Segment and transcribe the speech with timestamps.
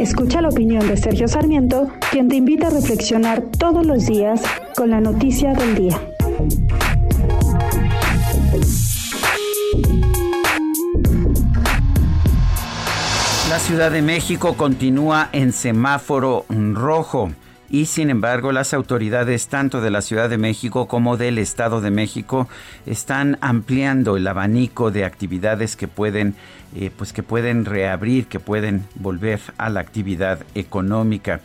[0.00, 4.40] Escucha la opinión de Sergio Sarmiento, quien te invita a reflexionar todos los días
[4.74, 6.00] con la noticia del día.
[13.50, 17.32] La Ciudad de México continúa en semáforo rojo
[17.70, 21.90] y sin embargo las autoridades tanto de la Ciudad de México como del Estado de
[21.90, 22.48] México
[22.84, 26.34] están ampliando el abanico de actividades que pueden
[26.76, 31.40] eh, pues que pueden reabrir, que pueden volver a la actividad económica.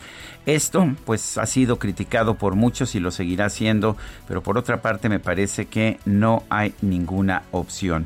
[0.46, 5.10] Esto pues ha sido criticado por muchos y lo seguirá siendo, pero por otra parte
[5.10, 8.06] me parece que no hay ninguna opción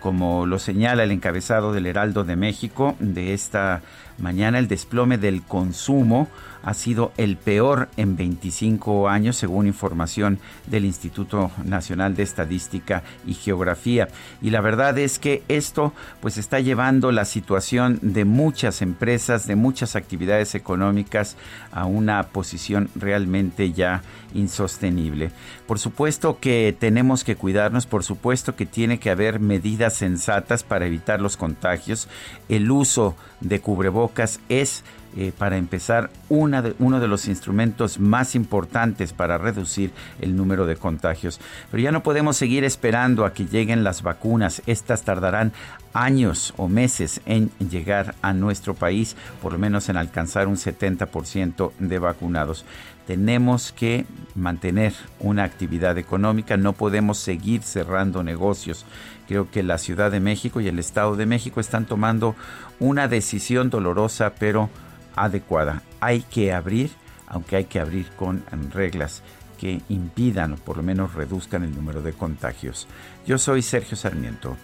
[0.00, 3.82] como lo señala el encabezado del Heraldo de México de esta
[4.18, 6.28] mañana, el desplome del consumo
[6.62, 13.34] ha sido el peor en 25 años, según información del Instituto Nacional de Estadística y
[13.34, 14.08] Geografía.
[14.42, 19.56] Y la verdad es que esto pues está llevando la situación de muchas empresas, de
[19.56, 21.36] muchas actividades económicas
[21.72, 24.02] a una posición realmente ya
[24.34, 25.30] insostenible.
[25.66, 30.86] Por supuesto que tenemos que cuidarnos, por supuesto que tiene que haber medidas sensatas para
[30.86, 32.08] evitar los contagios.
[32.48, 34.84] El uso de cubrebocas es
[35.16, 40.66] eh, para empezar, una de, uno de los instrumentos más importantes para reducir el número
[40.66, 41.40] de contagios.
[41.70, 44.62] Pero ya no podemos seguir esperando a que lleguen las vacunas.
[44.66, 45.52] Estas tardarán
[45.92, 51.72] años o meses en llegar a nuestro país, por lo menos en alcanzar un 70%
[51.78, 52.64] de vacunados.
[53.06, 58.86] Tenemos que mantener una actividad económica, no podemos seguir cerrando negocios.
[59.26, 62.36] Creo que la Ciudad de México y el Estado de México están tomando
[62.78, 64.70] una decisión dolorosa, pero
[65.16, 65.82] adecuada.
[66.00, 66.90] Hay que abrir,
[67.26, 69.22] aunque hay que abrir con reglas
[69.58, 72.86] que impidan o por lo menos reduzcan el número de contagios.
[73.26, 74.56] Yo soy Sergio Sarmiento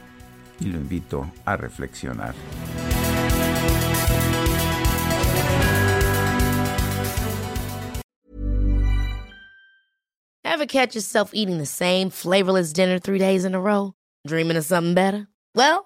[0.58, 2.34] y lo invito a reflexionar.
[10.44, 13.92] Ever catch yourself eating the same flavorless dinner three days in a row?
[14.26, 15.28] Dreaming of something better?
[15.54, 15.85] Well,